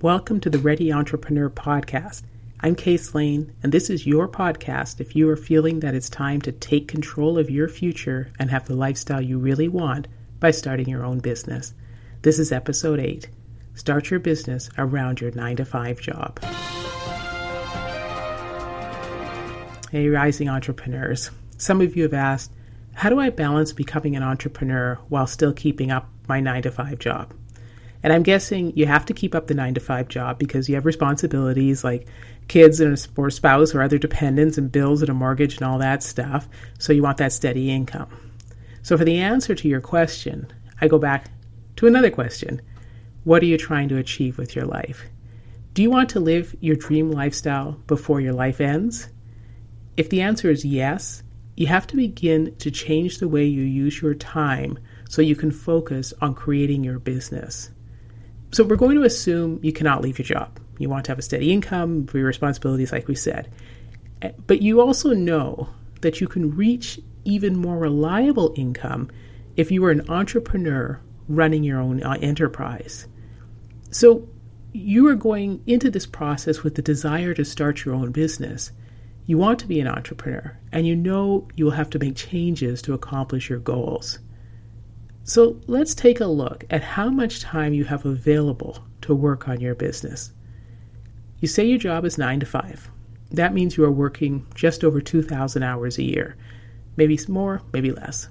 [0.00, 2.22] Welcome to the Ready Entrepreneur Podcast.
[2.60, 6.40] I'm Case Lane, and this is your podcast if you are feeling that it's time
[6.42, 10.06] to take control of your future and have the lifestyle you really want
[10.38, 11.74] by starting your own business.
[12.22, 13.28] This is episode 8
[13.74, 16.38] Start Your Business Around Your 9 to 5 Job.
[19.90, 21.32] Hey, rising entrepreneurs.
[21.56, 22.52] Some of you have asked,
[22.92, 27.00] how do I balance becoming an entrepreneur while still keeping up my 9 to 5
[27.00, 27.34] job?
[28.02, 30.76] And I'm guessing you have to keep up the nine to five job because you
[30.76, 32.06] have responsibilities like
[32.46, 35.78] kids and a, or spouse or other dependents and bills and a mortgage and all
[35.78, 36.48] that stuff.
[36.78, 38.08] So you want that steady income.
[38.82, 40.46] So for the answer to your question,
[40.80, 41.30] I go back
[41.76, 42.62] to another question
[43.24, 45.04] What are you trying to achieve with your life?
[45.74, 49.08] Do you want to live your dream lifestyle before your life ends?
[49.96, 51.22] If the answer is yes,
[51.56, 55.50] you have to begin to change the way you use your time so you can
[55.50, 57.70] focus on creating your business.
[58.50, 60.58] So we're going to assume you cannot leave your job.
[60.78, 63.50] You want to have a steady income for your responsibilities, like we said.
[64.46, 65.68] But you also know
[66.00, 69.10] that you can reach even more reliable income
[69.56, 73.06] if you are an entrepreneur running your own uh, enterprise.
[73.90, 74.26] So
[74.72, 78.72] you are going into this process with the desire to start your own business.
[79.26, 82.80] You want to be an entrepreneur, and you know you will have to make changes
[82.82, 84.18] to accomplish your goals.
[85.24, 89.60] So let's take a look at how much time you have available to work on
[89.60, 90.32] your business.
[91.40, 92.90] You say your job is 9 to 5.
[93.32, 96.36] That means you are working just over 2,000 hours a year,
[96.96, 98.28] maybe more, maybe less.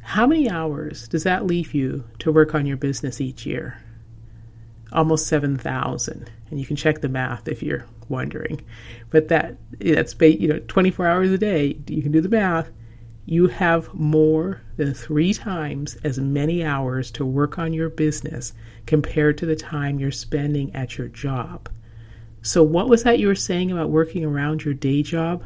[0.00, 3.82] How many hours does that leave you to work on your business each year?
[4.92, 6.30] Almost 7,000.
[6.50, 8.62] And you can check the math if you're wondering.
[9.10, 11.78] But that that's you know 24 hours a day.
[11.86, 12.70] You can do the math
[13.28, 18.54] you have more than three times as many hours to work on your business
[18.86, 21.68] compared to the time you're spending at your job.
[22.40, 25.44] So, what was that you were saying about working around your day job?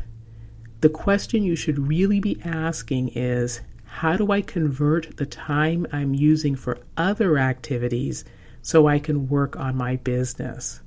[0.80, 6.14] The question you should really be asking is how do I convert the time I'm
[6.14, 8.24] using for other activities
[8.62, 10.80] so I can work on my business?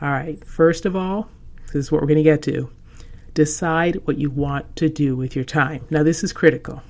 [0.00, 1.28] All right, first of all,
[1.66, 2.70] this is what we're going to get to
[3.34, 5.84] decide what you want to do with your time.
[5.90, 6.82] Now, this is critical.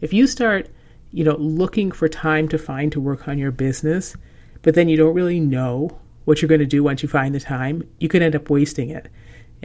[0.00, 0.68] If you start,
[1.10, 4.14] you know, looking for time to find to work on your business,
[4.62, 7.40] but then you don't really know what you're going to do once you find the
[7.40, 9.08] time, you could end up wasting it.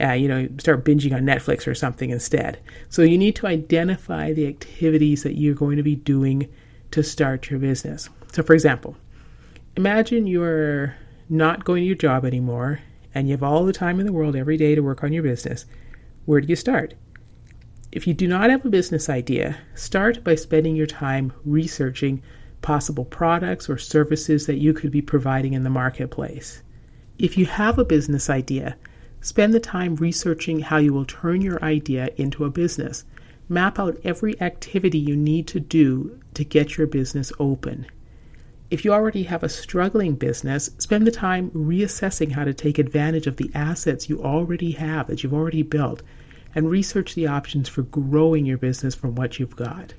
[0.02, 2.58] Uh, you know, start binging on Netflix or something instead.
[2.90, 6.50] So you need to identify the activities that you're going to be doing
[6.92, 8.10] to start your business.
[8.32, 8.98] So, for example,
[9.76, 10.96] imagine you're
[11.30, 12.80] not going to your job anymore
[13.14, 15.24] and you have all the time in the world every day to work on your
[15.24, 15.66] business,
[16.26, 16.94] where do you start?
[17.92, 22.24] If you do not have a business idea, start by spending your time researching
[22.64, 26.64] possible products or services that you could be providing in the marketplace.
[27.20, 28.76] If you have a business idea,
[29.22, 33.06] spend the time researching how you will turn your idea into a business.
[33.48, 37.86] Map out every activity you need to do to get your business open.
[38.74, 43.28] If you already have a struggling business, spend the time reassessing how to take advantage
[43.28, 46.02] of the assets you already have that you've already built
[46.56, 49.94] and research the options for growing your business from what you've got.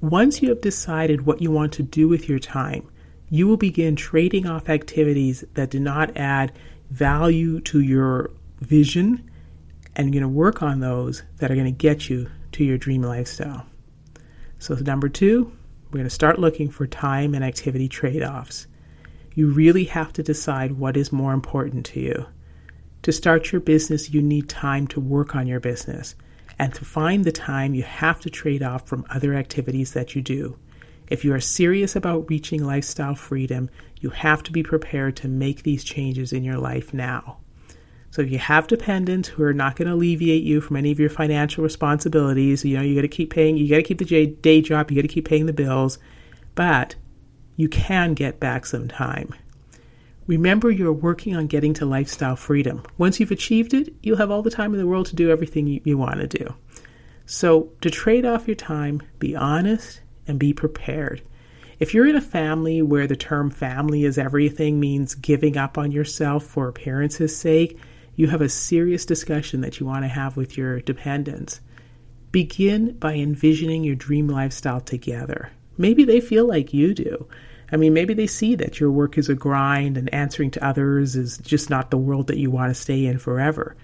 [0.00, 2.88] Once you have decided what you want to do with your time,
[3.30, 6.52] you will begin trading off activities that do not add
[6.92, 9.28] value to your vision
[9.96, 12.78] and you're going to work on those that are going to get you to your
[12.78, 13.66] dream lifestyle.
[14.60, 15.50] So, number two,
[15.92, 18.66] we're going to start looking for time and activity trade offs.
[19.34, 22.24] You really have to decide what is more important to you.
[23.02, 26.14] To start your business, you need time to work on your business.
[26.58, 30.22] And to find the time, you have to trade off from other activities that you
[30.22, 30.56] do.
[31.08, 33.68] If you are serious about reaching lifestyle freedom,
[34.00, 37.36] you have to be prepared to make these changes in your life now.
[38.12, 41.00] So if you have dependents who are not going to alleviate you from any of
[41.00, 44.26] your financial responsibilities, you know, you got to keep paying, you got to keep the
[44.26, 45.98] day job, you got to keep paying the bills,
[46.54, 46.94] but
[47.56, 49.34] you can get back some time.
[50.26, 52.82] Remember, you're working on getting to lifestyle freedom.
[52.98, 55.66] Once you've achieved it, you'll have all the time in the world to do everything
[55.66, 56.54] you, you want to do.
[57.24, 61.22] So, to trade off your time, be honest and be prepared.
[61.80, 65.92] If you're in a family where the term family is everything means giving up on
[65.92, 67.78] yourself for appearance's sake,
[68.14, 71.60] you have a serious discussion that you want to have with your dependents.
[72.30, 75.50] Begin by envisioning your dream lifestyle together.
[75.78, 77.26] Maybe they feel like you do.
[77.70, 81.16] I mean, maybe they see that your work is a grind and answering to others
[81.16, 83.76] is just not the world that you want to stay in forever.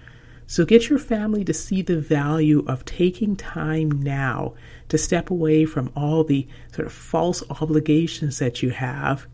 [0.45, 4.53] So get your family to see the value of taking time now
[4.89, 9.27] to step away from all the sort of false obligations that you have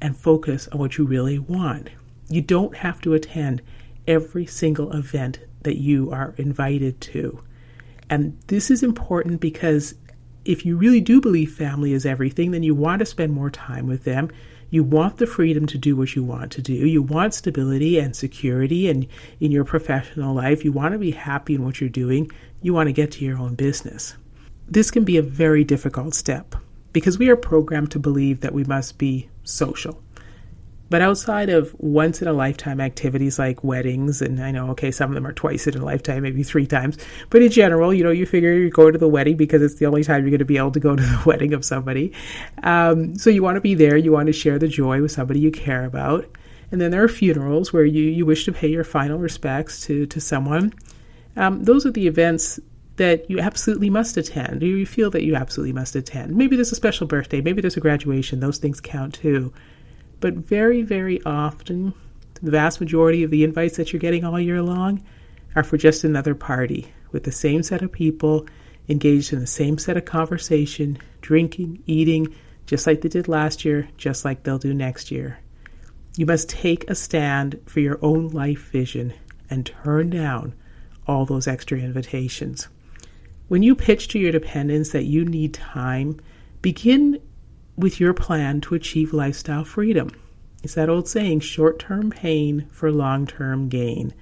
[0.00, 1.88] and focus on what you really want.
[2.28, 3.62] You don't have to attend
[4.08, 7.40] every single event that you are invited to.
[8.10, 9.94] And this is important because
[10.44, 13.86] if you really do believe family is everything, then you want to spend more time
[13.86, 14.30] with them.
[14.70, 16.72] You want the freedom to do what you want to do.
[16.72, 19.06] You want stability and security and
[19.40, 20.64] in your professional life.
[20.64, 22.30] You want to be happy in what you're doing.
[22.62, 24.14] You want to get to your own business.
[24.66, 26.54] This can be a very difficult step
[26.92, 30.02] because we are programmed to believe that we must be social.
[30.90, 35.10] But outside of once in a lifetime activities like weddings, and I know, okay, some
[35.10, 36.96] of them are twice in a lifetime, maybe three times,
[37.30, 39.86] but in general, you know, you figure you go to the wedding because it's the
[39.86, 42.12] only time you're going to be able to go to the wedding of somebody.
[42.62, 45.40] Um, so you want to be there, you want to share the joy with somebody
[45.40, 46.26] you care about.
[46.70, 50.06] And then there are funerals where you, you wish to pay your final respects to,
[50.06, 50.72] to someone.
[51.36, 52.60] Um, those are the events
[52.96, 56.36] that you absolutely must attend, you feel that you absolutely must attend.
[56.36, 59.52] Maybe there's a special birthday, maybe there's a graduation, those things count too.
[60.20, 61.94] But very, very often,
[62.42, 65.02] the vast majority of the invites that you're getting all year long
[65.54, 68.46] are for just another party with the same set of people
[68.88, 72.34] engaged in the same set of conversation, drinking, eating,
[72.66, 75.38] just like they did last year, just like they'll do next year.
[76.16, 79.14] You must take a stand for your own life vision
[79.50, 80.54] and turn down
[81.06, 82.68] all those extra invitations.
[83.48, 86.20] When you pitch to your dependents that you need time,
[86.60, 87.20] begin
[87.78, 90.10] with your plan to achieve lifestyle freedom.
[90.64, 94.12] It's that old saying short term pain for long term gain.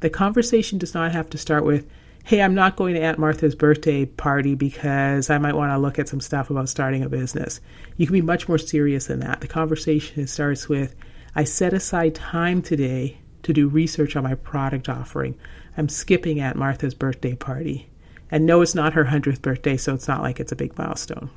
[0.00, 1.88] The conversation does not have to start with,
[2.24, 5.98] hey, I'm not going to Aunt Martha's birthday party because I might want to look
[5.98, 7.60] at some stuff about starting a business.
[7.96, 9.40] You can be much more serious than that.
[9.40, 10.94] The conversation starts with,
[11.34, 15.36] I set aside time today to do research on my product offering.
[15.76, 17.88] I'm skipping Aunt Martha's birthday party.
[18.30, 21.30] And no, it's not her 100th birthday, so it's not like it's a big milestone.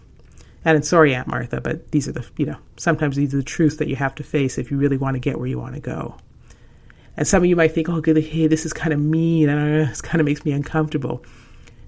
[0.66, 3.78] And sorry, Aunt Martha, but these are the, you know, sometimes these are the truths
[3.78, 5.80] that you have to face if you really want to get where you want to
[5.80, 6.18] go.
[7.18, 9.48] And some of you might think, oh, good, hey, this is kind of mean.
[9.48, 11.24] Know, this kind of makes me uncomfortable.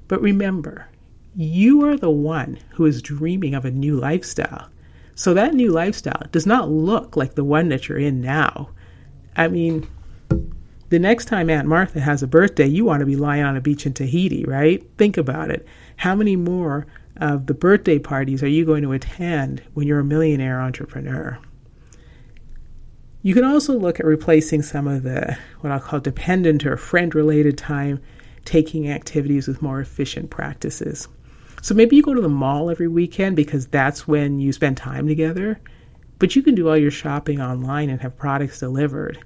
[0.08, 0.88] But remember,
[1.36, 4.70] you are the one who is dreaming of a new lifestyle.
[5.16, 8.70] So that new lifestyle does not look like the one that you're in now.
[9.36, 9.88] I mean,
[10.90, 13.62] the next time Aunt Martha has a birthday, you want to be lying on a
[13.62, 14.88] beach in Tahiti, right?
[14.98, 15.66] Think about it.
[15.98, 16.86] How many more
[17.22, 21.38] of the birthday parties are you going to attend when you're a millionaire entrepreneur?
[23.24, 27.14] You can also look at replacing some of the what I'll call dependent or friend
[27.14, 28.00] related time
[28.46, 31.08] taking activities with more efficient practices.
[31.62, 35.08] So maybe you go to the mall every weekend because that's when you spend time
[35.08, 35.60] together,
[36.20, 39.20] but you can do all your shopping online and have products delivered.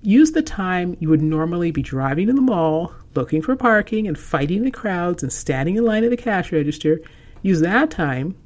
[0.00, 4.18] Use the time you would normally be driving to the mall, looking for parking and
[4.18, 7.00] fighting the crowds and standing in line at the cash register
[7.42, 8.36] Use that time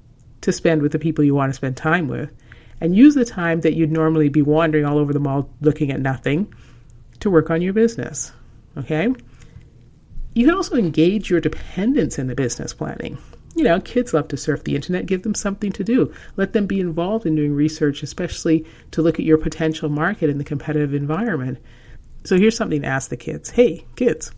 [0.41, 2.31] to spend with the people you want to spend time with,
[2.81, 6.01] and use the time that you'd normally be wandering all over the mall looking at
[6.01, 6.53] nothing
[7.21, 8.33] to work on your business.
[8.77, 9.09] Okay?
[10.35, 13.17] You can also engage your dependents in the business planning.
[13.55, 16.13] You know, kids love to surf the internet, give them something to do.
[16.37, 20.37] Let them be involved in doing research, especially to look at your potential market in
[20.37, 21.59] the competitive environment.
[22.25, 24.31] So here's something to ask the kids Hey, kids,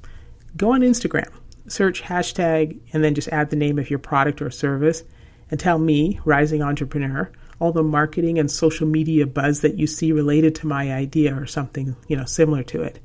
[0.56, 1.32] go on Instagram
[1.68, 5.04] search hashtag and then just add the name of your product or service
[5.50, 7.30] and tell me, rising entrepreneur,
[7.60, 11.46] all the marketing and social media buzz that you see related to my idea or
[11.46, 13.00] something, you know, similar to it.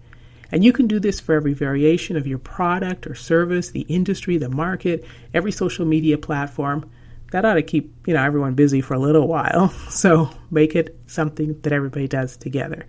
[0.51, 4.37] And you can do this for every variation of your product or service, the industry,
[4.37, 6.89] the market, every social media platform.
[7.31, 9.73] That ought to keep, you know, everyone busy for a little while.
[9.89, 12.85] So make it something that everybody does together.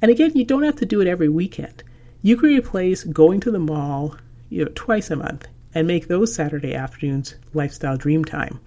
[0.00, 1.84] And again, you don't have to do it every weekend.
[2.22, 4.16] You can replace going to the mall
[4.52, 8.60] you know, twice a month and make those Saturday afternoons lifestyle dream time.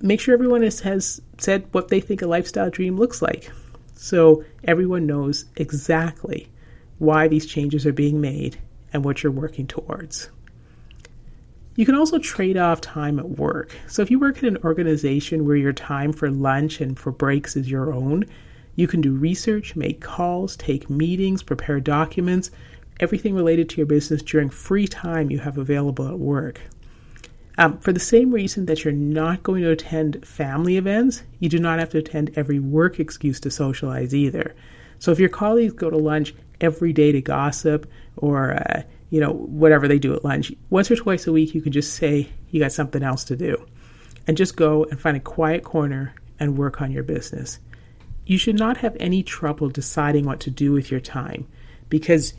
[0.00, 3.50] Make sure everyone is, has said what they think a lifestyle dream looks like
[4.00, 6.48] so everyone knows exactly
[6.96, 8.58] why these changes are being made
[8.94, 10.30] and what you're working towards.
[11.76, 13.76] You can also trade off time at work.
[13.88, 17.56] So if you work in an organization where your time for lunch and for breaks
[17.56, 18.24] is your own,
[18.74, 22.50] you can do research, make calls, take meetings, prepare documents,
[23.00, 26.60] everything related to your business during free time you have available at work.
[27.58, 31.58] Um, for the same reason that you're not going to attend family events, you do
[31.58, 34.54] not have to attend every work excuse to socialize either.
[34.98, 39.32] So if your colleagues go to lunch every day to gossip or uh, you know
[39.32, 42.60] whatever they do at lunch, once or twice a week you can just say you
[42.60, 43.66] got something else to do,
[44.26, 47.58] and just go and find a quiet corner and work on your business.
[48.24, 51.46] You should not have any trouble deciding what to do with your time
[51.88, 52.34] because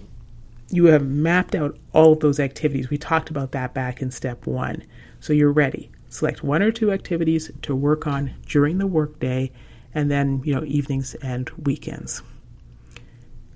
[0.71, 2.89] you have mapped out all of those activities.
[2.89, 4.83] We talked about that back in step one.
[5.19, 5.91] So you're ready.
[6.09, 9.51] Select one or two activities to work on during the workday
[9.93, 12.21] and then, you know, evenings and weekends.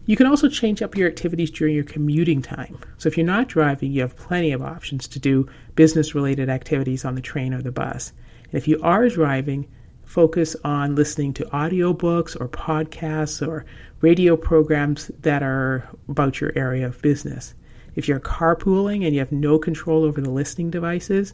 [0.05, 2.77] You can also change up your activities during your commuting time.
[2.97, 7.05] So if you're not driving, you have plenty of options to do business related activities
[7.05, 8.13] on the train or the bus.
[8.43, 9.67] And if you are driving,
[10.05, 13.65] focus on listening to audiobooks or podcasts or
[14.01, 17.53] radio programs that are about your area of business.
[17.95, 21.33] If you're carpooling and you have no control over the listening devices,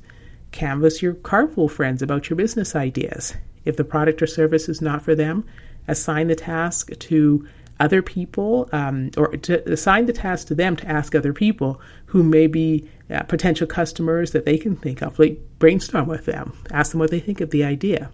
[0.52, 3.36] canvass your carpool friends about your business ideas.
[3.66, 5.46] If the product or service is not for them,
[5.88, 7.48] assign the task to
[7.80, 12.22] other people um, or to assign the task to them to ask other people who
[12.22, 15.18] may be uh, potential customers that they can think of.
[15.18, 18.12] Like brainstorm with them, ask them what they think of the idea.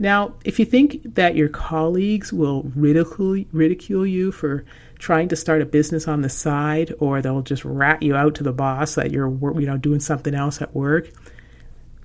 [0.00, 4.64] Now, if you think that your colleagues will ridicule ridicule you for
[4.98, 8.44] trying to start a business on the side, or they'll just rat you out to
[8.44, 9.28] the boss that you're
[9.60, 11.10] you know doing something else at work,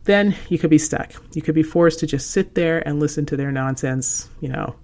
[0.05, 1.13] then you could be stuck.
[1.35, 4.75] You could be forced to just sit there and listen to their nonsense, you know,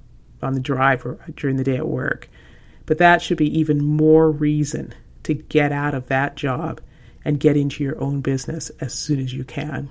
[0.41, 2.29] on the drive or during the day at work.
[2.85, 6.81] But that should be even more reason to get out of that job
[7.25, 9.89] and get into your own business as soon as you can.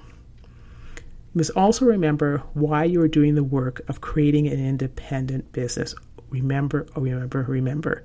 [1.35, 5.94] You must also remember why you are doing the work of creating an independent business.
[6.30, 8.02] Remember, oh, remember, remember.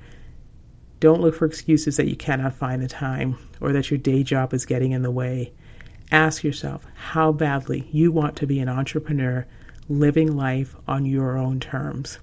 [0.99, 4.53] Don't look for excuses that you cannot find the time or that your day job
[4.53, 5.53] is getting in the way.
[6.11, 9.45] Ask yourself how badly you want to be an entrepreneur
[9.89, 12.19] living life on your own terms.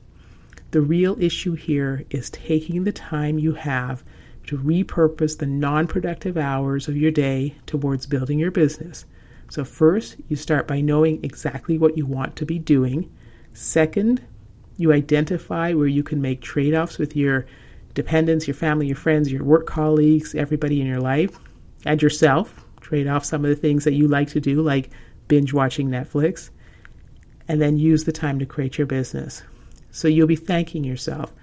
[0.70, 4.04] The real issue here is taking the time you have
[4.46, 9.04] to repurpose the non productive hours of your day towards building your business.
[9.50, 13.10] So, first, you start by knowing exactly what you want to be doing.
[13.52, 14.22] Second,
[14.76, 17.46] you identify where you can make trade offs with your
[17.94, 21.36] dependents, your family, your friends, your work colleagues, everybody in your life,
[21.84, 22.64] and yourself.
[22.80, 24.90] Trade off some of the things that you like to do, like
[25.26, 26.50] binge watching Netflix,
[27.48, 29.42] and then use the time to create your business.
[29.90, 31.34] So you'll be thanking yourself.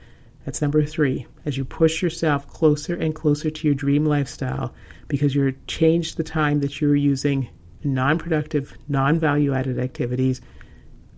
[0.46, 4.74] That's number three, as you push yourself closer and closer to your dream lifestyle
[5.10, 7.50] because you're changed the time that you're using
[7.84, 10.42] non productive, non value added activities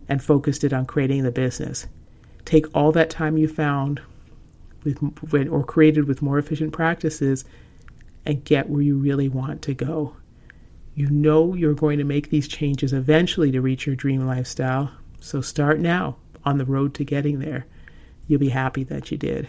[0.08, 1.88] and focused it on creating the business.
[2.46, 4.01] Take all that time you found
[4.84, 7.46] with, or created with more efficient practices
[8.25, 10.16] and get where you really want to go.
[10.96, 15.42] You know you're going to make these changes eventually to reach your dream lifestyle, so
[15.42, 17.66] start now on the road to getting there.
[18.28, 19.48] You'll be happy that you did.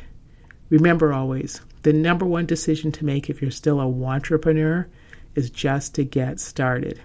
[0.68, 4.86] Remember always, the number one decision to make if you're still a entrepreneur
[5.34, 7.00] is just to get started.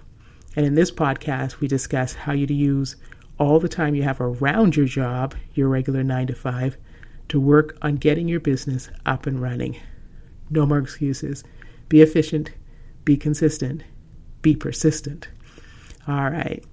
[0.56, 2.96] And in this podcast, we discuss how you to use
[3.38, 6.76] all the time you have around your job, your regular nine to five,
[7.28, 9.76] to work on getting your business up and running.
[10.50, 11.44] No more excuses.
[11.88, 12.50] Be efficient,
[13.04, 13.82] be consistent,
[14.42, 15.28] be persistent.
[16.08, 16.64] All right.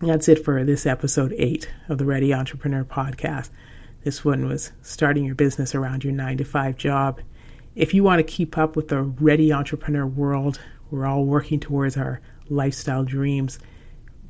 [0.00, 3.50] That's it for this episode eight of the Ready Entrepreneur podcast.
[4.04, 7.20] This one was starting your business around your nine to five job.
[7.78, 10.58] If you want to keep up with the Ready Entrepreneur world,
[10.90, 13.60] we're all working towards our lifestyle dreams.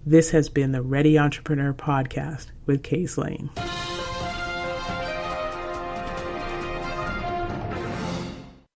[0.05, 3.51] This has been the Ready Entrepreneur Podcast with Case Lane.